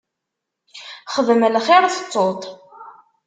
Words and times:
Xdem 1.13 1.41
lxir, 1.53 1.83
tettuḍ-t. 1.87 2.43